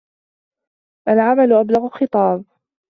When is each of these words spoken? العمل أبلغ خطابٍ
العمل 1.09 1.53
أبلغ 1.53 1.89
خطابٍ 1.89 2.43